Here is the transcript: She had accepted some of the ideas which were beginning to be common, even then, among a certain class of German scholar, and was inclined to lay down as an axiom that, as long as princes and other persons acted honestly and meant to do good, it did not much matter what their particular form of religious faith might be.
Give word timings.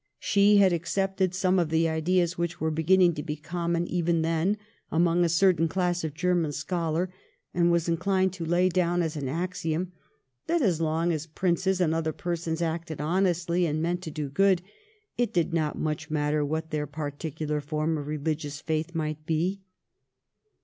She 0.17 0.57
had 0.57 0.73
accepted 0.73 1.35
some 1.35 1.59
of 1.59 1.69
the 1.69 1.87
ideas 1.87 2.35
which 2.35 2.59
were 2.59 2.71
beginning 2.71 3.13
to 3.13 3.21
be 3.21 3.35
common, 3.35 3.85
even 3.85 4.23
then, 4.23 4.57
among 4.91 5.23
a 5.23 5.29
certain 5.29 5.67
class 5.67 6.03
of 6.03 6.15
German 6.15 6.53
scholar, 6.53 7.13
and 7.53 7.71
was 7.71 7.87
inclined 7.87 8.33
to 8.33 8.43
lay 8.43 8.67
down 8.67 9.03
as 9.03 9.15
an 9.15 9.29
axiom 9.29 9.91
that, 10.47 10.59
as 10.63 10.81
long 10.81 11.11
as 11.11 11.27
princes 11.27 11.79
and 11.79 11.93
other 11.93 12.13
persons 12.13 12.63
acted 12.63 12.99
honestly 12.99 13.67
and 13.67 13.79
meant 13.83 14.01
to 14.01 14.09
do 14.09 14.27
good, 14.27 14.63
it 15.19 15.33
did 15.33 15.53
not 15.53 15.77
much 15.77 16.09
matter 16.09 16.43
what 16.43 16.71
their 16.71 16.87
particular 16.87 17.61
form 17.61 17.95
of 17.95 18.07
religious 18.07 18.59
faith 18.59 18.95
might 18.95 19.23
be. 19.27 19.61